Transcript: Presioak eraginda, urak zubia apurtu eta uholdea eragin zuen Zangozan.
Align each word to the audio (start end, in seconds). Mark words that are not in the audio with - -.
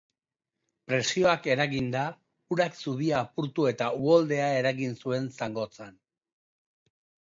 Presioak 0.91 1.45
eraginda, 1.55 2.07
urak 2.57 2.81
zubia 2.85 3.21
apurtu 3.27 3.71
eta 3.75 3.93
uholdea 4.03 4.51
eragin 4.65 5.01
zuen 5.01 5.33
Zangozan. 5.41 5.99